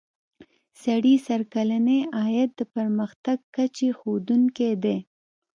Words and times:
سړي 0.83 1.15
سر 1.27 1.41
کلنی 1.53 1.99
عاید 2.17 2.49
د 2.59 2.61
پرمختګ 2.75 3.37
کچې 3.55 3.89
ښودونکی 3.99 4.71
دی. 4.83 4.97